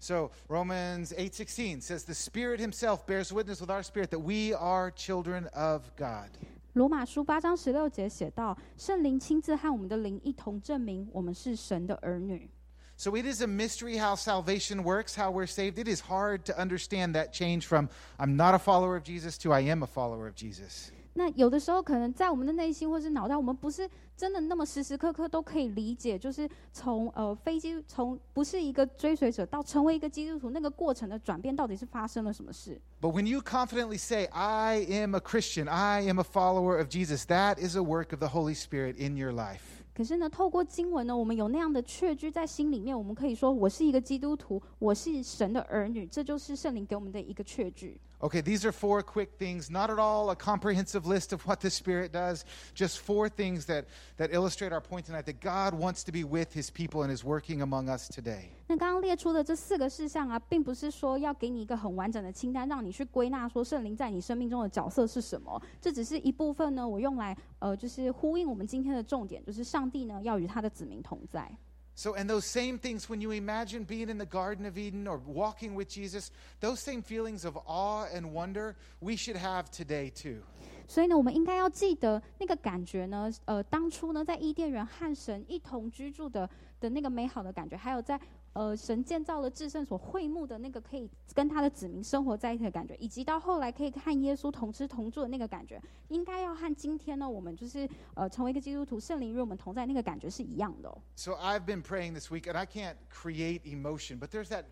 [0.00, 4.90] So Romans 8:16 says the Spirit himself bears witness with our spirit that we are
[4.90, 6.30] children of God.
[6.74, 12.50] 罗马书八章十六节写道，圣灵亲自和我们的灵一同证明我们是神的儿女。
[12.97, 15.79] So it is a mystery how salvation works, how we're saved.
[15.79, 17.87] It is hard to understand that change from
[18.19, 20.91] I'm not a follower of Jesus to I am a follower of Jesus.
[21.13, 32.79] 那有的时候可能在我们的内心或是脑袋，我们不是真的那么时时刻刻都可以理解，就是从呃非基督从不是一个追随者到成为一个基督徒那个过程的转变到底是发生了什么事。
[33.01, 37.25] But when you confidently say, I am a Christian, I am a follower of Jesus,
[37.25, 39.82] that is a work of the Holy Spirit in your life.
[39.94, 48.00] 可是呢，透过经文呢，我们有那样的确据在心里面，我们可以说我是一个基督徒，我是神的儿女，这就是圣灵给我们的一个确据。
[48.21, 52.11] Okay, these are four quick things, not at all a comprehensive list of what the Spirit
[52.11, 52.43] does,
[52.75, 53.85] just four things that,
[54.17, 57.23] that illustrate our point tonight that God wants to be with His people and is
[57.23, 58.49] working among us today.
[58.67, 65.61] 那刚刚列出的这四个事项啊，并不是说要给你一个很完整的清单，让你去归纳说圣灵在你生命中的角色是什么。
[65.79, 71.49] 这只是一部分呢，我用来呃，就是呼应我们今天的重点，就是上帝呢要与他的子民同在。
[71.95, 75.19] So, and those same things, when you imagine being in the Garden of Eden or
[75.27, 80.41] walking with Jesus, those same feelings of awe and wonder, we should have today too.
[80.87, 86.49] 所以呢，我们应该要记得那个感觉呢，呃，当初呢在伊甸园和神一同居住的
[86.79, 88.19] 的那个美好的感觉，还有在
[88.53, 101.01] 呃神建造了至圣所会幕的那个可以跟他的子民生活在一起的感觉，以及到后来可以和耶稣同吃同住的那个感觉，应该要和今天呢我们就是呃成为一个基督徒，圣灵与我们同在那个感觉是一样的、哦。
[101.15, 104.65] So, I've been praying this week, and I can't create emotion, but there's that,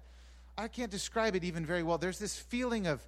[0.55, 1.97] I can't describe it even very well.
[1.97, 3.01] There's this feeling of,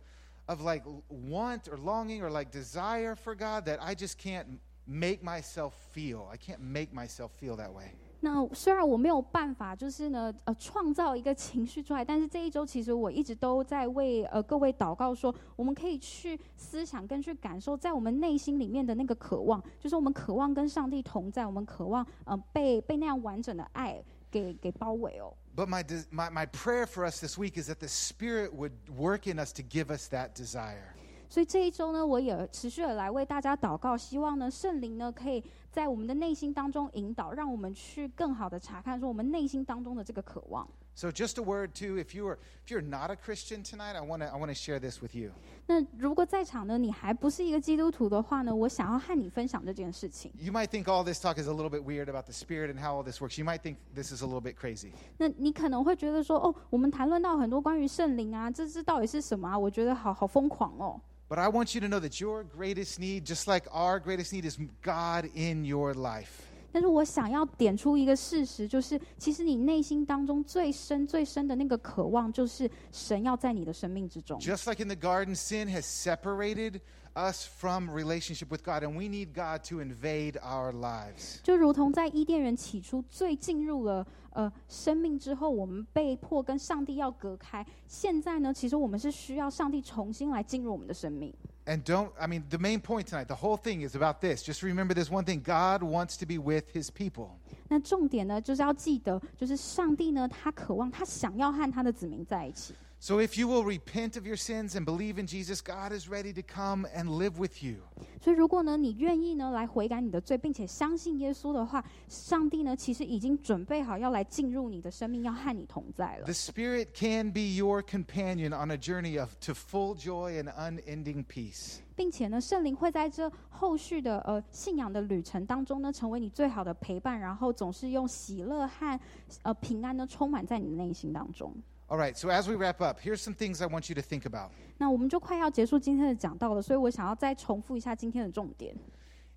[0.47, 5.23] of like want or longing or like desire for God that I just can't make
[5.23, 6.29] myself feel.
[6.31, 7.93] I can't make myself feel that way.
[8.24, 25.34] 那虽然我没有办法，就是呢，呃，创造一个情绪出来，但是这一周其实我一直都在为呃各位祷告说，我们可以去思想跟去感受，在我们内心里面的那个渴望，就是我们渴望跟上帝同在，我们渴望呃被被那样完整的爱给给包围哦。
[25.54, 29.38] But my, my, my prayer for us this week is that the Spirit would work in
[29.38, 30.96] us to give us that desire.
[31.33, 40.67] 所以这一周呢，我也持续的来为大家祷告，希望呢圣灵呢可以在我们的内心当中引导，让我们去更好的查看说我们内心当中的这个渴望。
[40.95, 44.01] So just a word too, if you are if you're not a Christian tonight, I
[44.01, 45.31] want to I want to share this with you.
[45.67, 50.33] 那如果在场呢你还不是一个基督徒的话呢，我想要和你分享这件事情。
[50.37, 52.79] You might think all this talk is a little bit weird about the spirit and
[52.79, 53.39] how all this works.
[53.39, 54.91] You might think this is a little bit crazy.
[55.17, 59.57] 那你可能会觉得说，哦，我们谈论到很多关于圣灵啊，这这到底是什么啊？
[59.57, 60.99] 我觉得好好疯狂哦。
[61.29, 64.49] But I want you to know that your greatest need, just like our greatest need,
[64.49, 66.45] is God in your life.
[66.71, 74.39] 但是我想要点出一个事实，就是其实你内心当中最深最深的那个渴望，就是神要在你的生命之中。
[74.39, 76.79] Just like in the garden, sin has separated
[77.15, 81.39] us from relationship with God, and we need God to invade our lives.
[81.43, 87.65] 就如同在伊甸园起初最进入了呃生命之后，我们被迫跟上帝要隔开。
[87.87, 91.33] 现在呢，其实我们是需要上帝重新来进入我们的生命。
[91.65, 94.41] And don't, I mean, the main point tonight, the whole thing is about this.
[94.41, 97.31] Just remember this one thing God wants to be with his people.
[97.67, 102.73] 那重点呢，就是要记得，就是上帝呢，他渴望，他想要和他的子民在一起。
[103.03, 106.33] So if you will repent of your sins and believe in Jesus, God is ready
[106.33, 107.77] to come and live with you.
[108.21, 121.23] 所以，如果呢，你愿意呢来悔改你的罪，并且相信耶稣的话，上帝呢其实已经准备好要来进入你的生命，要和你同在了 The。Spirit can be your companion on a journey of to full joy and unending
[121.23, 121.77] peace.
[121.95, 128.99] 并且呢，圣灵会在这后续的呃信仰的旅程当中呢，成为你最好的陪伴，然后总是用喜乐和
[129.43, 131.55] 呃平安呢充满在你的内心当中。
[131.87, 134.23] All right, so as we wrap up, here's some things I want you to think
[134.25, 134.51] about.
[134.77, 138.75] 那我们就快要结束今天的讲道了，所以我想要再重复一下今天的重点。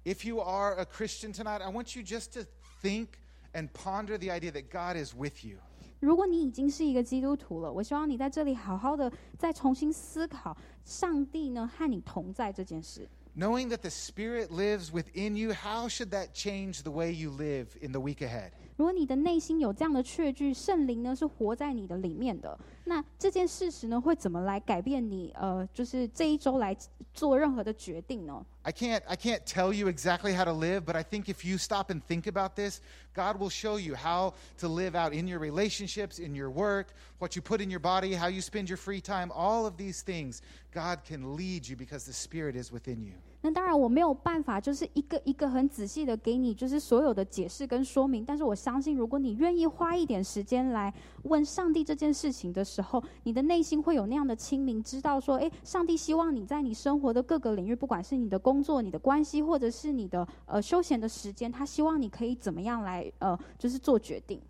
[0.04, 2.40] If you are a Christian tonight, I want you just to
[2.82, 3.08] think
[3.54, 5.58] and ponder the idea that God is with you.
[6.00, 13.08] 如果你已经是一个基督徒了，我希望你在这里好好的再重新思考，上帝呢和你同在这件事。
[13.34, 17.68] Knowing that the Spirit lives within you, how should that change the way you live
[17.80, 18.50] in the week ahead?
[18.76, 25.30] 如果你的内心有这样的确据，圣灵呢是活在你的里面的，那这件事实呢会怎么来改变你？
[25.36, 26.76] 呃，就是这一周来
[27.12, 28.44] 做任何的决定呢？
[28.62, 31.58] I can't I can't tell you exactly how to live, but I think if you
[31.58, 32.80] stop and think about this,
[33.14, 37.36] God will show you how to live out in your relationships, in your work, what
[37.36, 40.40] you put in your body, how you spend your free time, all of these things.
[40.72, 43.12] God can lead you because the Spirit is within you.
[43.41, 48.25] 那当然我没有办法，就是一个一个很仔细的给你，就是所有的解释跟说明。
[48.25, 50.91] 但是我相信，如果你愿意花一点时间来
[51.23, 64.41] 问上帝这件事情的时候，你的内心会有那样的清明，知道说，诶，上帝希望你在你生活的各个领域，不管是你的工作、你的关系，或者是你的呃休闲的时间，他希望你可以怎么样来呃，就是做决定。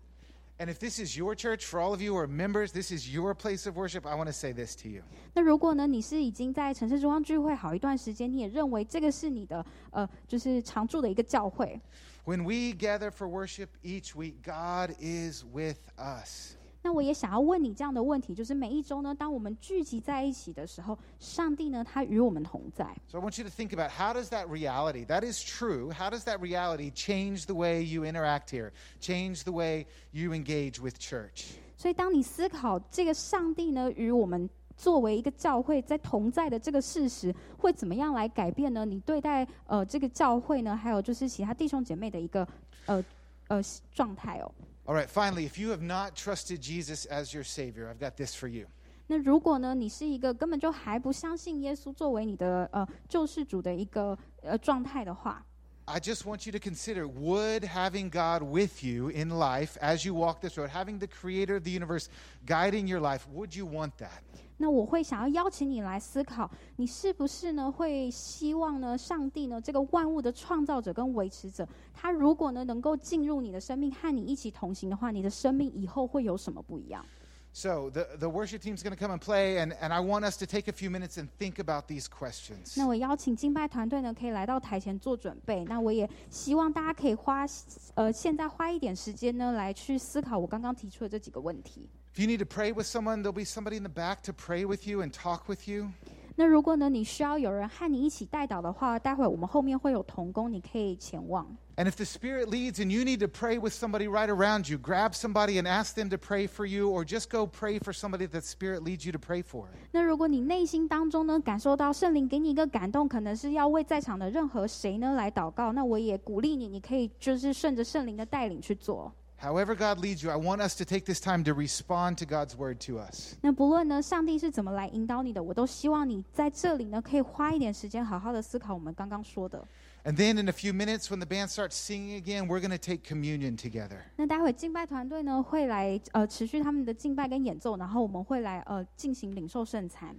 [0.59, 3.09] And if this is your church, for all of you who are members, this is
[3.09, 5.01] your place of worship, I want to say this to you.
[5.33, 11.81] 那如果呢，你是已经在城市中央聚会好一段时间，你也认为这个是你的呃，就是常驻的一个教会，
[12.23, 16.55] When we gather for worship each week, God is with us.
[16.80, 22.86] 那我也想要问你这样的问题，就是每一周呢，当我们聚集在一起的时候，上帝呢，他与我们同在。
[23.08, 26.22] So I want you to think about how does that reality, that is true, how does
[26.24, 28.70] that reality change the way you interact here,
[29.00, 31.54] change the way you engage with church?
[31.76, 38.84] 所以，当你思考这个上帝呢，与我们作为一个教会在同在的这个事实，会怎么样来改变呢？
[38.84, 42.46] 你对待呃这个教会呢，还有就是其他弟兄姐妹的一个
[42.86, 43.04] 呃
[43.48, 43.60] 呃
[43.92, 44.50] 状态哦。
[44.87, 48.47] All right, finally, if you have not trusted Jesus as your Savior, I've got this for
[48.47, 48.67] you.
[49.07, 55.45] 那如果呢，你是一个根本就还不相信耶稣作为你的呃救世主的一个呃状态的话，
[55.85, 60.13] I just want you to consider would having God with you in life as you
[60.13, 62.07] walk this road, having the creator of the universe
[62.45, 64.23] guiding your life, would you want that?
[64.58, 77.04] 那我会想要邀请你来思考，你是不是呢会希望呢，上帝呢这个万物的创造者跟维持者，他如果呢能够进入你的生命和你一起同行的话，你的生命以后会有什么不一样
[77.52, 80.44] ？So the, the worship team's going to come and play, and, and I want us to
[80.44, 82.74] take a few minutes and think about these questions.
[82.76, 85.64] 那我邀请敬拜团队呢，可以来到台前做准备。
[85.64, 87.46] 那我也希望大家可以花
[87.94, 91.88] 呃现在花一点时间呢，来去思考我刚刚提出的这几个问题。
[92.17, 94.87] If you need to pray with someone, there'll be somebody in the back to pray with
[94.87, 95.91] you and talk with you.
[96.35, 101.45] 那如果呢你需要有人和你一起带导的话，待会我们后面会有童工，你可以前往。
[101.75, 104.77] And if the Spirit leads and you need to pray with somebody right around you,
[104.77, 108.27] grab somebody and ask them to pray for you, or just go pray for somebody
[108.27, 109.65] that the Spirit leads you to pray for.
[109.91, 119.11] 那如果你内心当中呢感受到圣灵给你一个感动，可能是要为在场的任何谁呢来祷告，那我也鼓励你，你可以就是顺着圣灵的带领去做。
[119.37, 122.55] However, God leads you, I want us to take this time to respond to God's
[122.55, 123.35] word to us.
[123.41, 129.67] 那不论呢，上帝是怎么来引导你的，我都希望你在这里呢，可以花一点时间，好好的思考我们刚刚说的。
[130.05, 132.77] And then in a few minutes, when the band starts singing again, we're going to
[132.77, 133.99] take communion together.
[134.15, 140.15] 那待会敬拜团队呢会来呃持续他们的敬拜跟演奏，然后我们会来呃进行领受圣餐。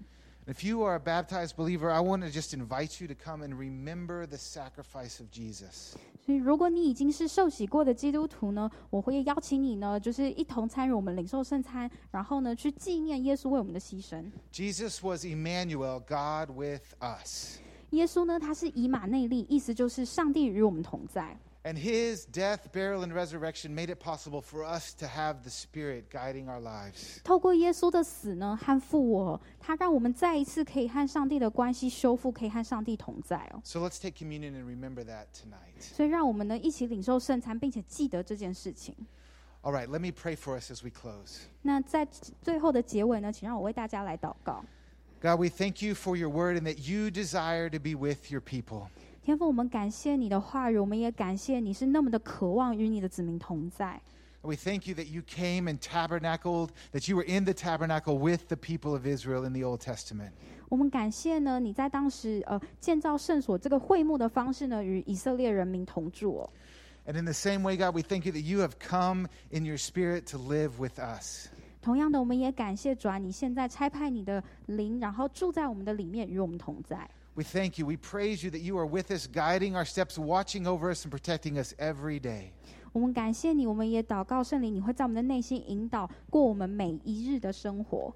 [0.46, 3.57] If you are a baptized believer, I want to just invite you to come and
[3.57, 5.94] remember the sacrifice of Jesus.
[6.30, 14.23] 所以，如果你已经是受洗过的基督徒呢，我会邀请你呢，就是一同参与我们领受圣餐，然后呢，去纪念耶稣为我们的牺牲。
[14.53, 17.57] Jesus was Emmanuel, God with us.
[17.89, 21.36] 耶稣呢，他是以马内利，意思就是上帝与我们同在。
[21.68, 26.46] And his death, burial, and resurrection made it possible for us to have the Spirit guiding
[26.46, 27.22] our lives.
[27.24, 33.62] 透过耶稣的死呢和复活，他让我们再一次可以和上帝的关系修复，可以和上帝同在哦。
[33.64, 35.80] So let's take communion and remember that tonight.
[35.80, 38.94] 所以，让我们呢一起领受圣餐，并且记得这件事情。
[39.62, 41.44] All right, let me pray for us as we close.
[41.62, 42.07] 那在
[42.42, 44.62] 最后的结尾呢，请让我为大家来祷告。
[45.22, 48.42] God, we thank you for your word and that you desire to be with your
[48.42, 48.88] people.
[49.22, 54.00] 天父，我们感谢你的话语，我们也感谢你是那么的渴望与你的子民同在。
[54.42, 58.48] We thank you that you came and tabernacled, that you were in the tabernacle with
[58.48, 60.32] the people of Israel in the Old Testament.
[60.68, 66.50] 我们感谢呢，你在当时呃建造圣所这个会幕的方式呢，与以色列人民同住哦。
[67.07, 69.78] And in the same way, God, we thank you that you have come in your
[69.78, 71.48] spirit to live with us.
[71.80, 77.09] 同样的，我们也感谢主啊，你现在差派你的灵，然后住在我们的里面，与我们同在。
[77.38, 77.86] We thank you.
[77.86, 81.11] We praise you that you are with us, guiding our steps, watching over us, and
[81.11, 82.52] protecting us every day.
[82.92, 88.14] 我们感谢你，我们也祷告圣灵，你会在我们的内心引导过我们每一日的生活。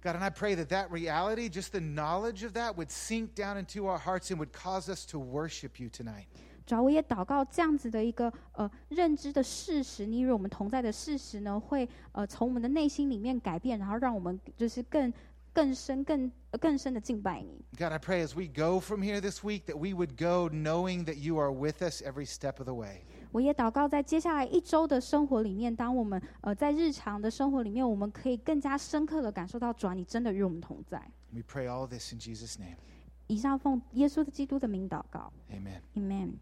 [0.00, 3.56] God, and I pray that that reality, just the knowledge of that, would sink down
[3.56, 6.26] into our hearts and would cause us to worship you tonight.
[6.64, 15.12] 主要我也祷告这样子的一个呃认知的事实，你与我们同在的事实呢，会呃从我们的内心里面改变，然后让我们就是更
[15.56, 17.64] 更深、更呃更深的敬拜你。
[17.76, 21.04] God, I pray as we go from here this week that we would go knowing
[21.04, 23.02] that you are with us every step of the way.
[23.32, 31.00] 我也祷告，在接下来一周的生活里面，当我们呃在日常的生活里面，我们可以更加深刻的感受到主啊，你真的与我们同在。
[31.32, 32.76] We pray all this in Jesus' name.
[33.28, 35.80] 以上奉耶稣的基督的名祷告 Amen.
[35.94, 36.32] ，Amen。